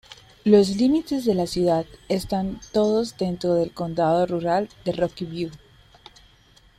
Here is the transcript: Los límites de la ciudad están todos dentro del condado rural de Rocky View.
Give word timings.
Los 0.45 0.77
límites 0.77 1.25
de 1.25 1.35
la 1.35 1.45
ciudad 1.45 1.85
están 2.09 2.59
todos 2.73 3.15
dentro 3.19 3.53
del 3.53 3.71
condado 3.71 4.25
rural 4.25 4.67
de 4.83 4.93
Rocky 4.93 5.25
View. 5.25 5.51